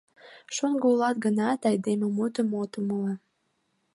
[0.55, 3.13] Шоҥго улат гынат, айдеме мутым от умыло.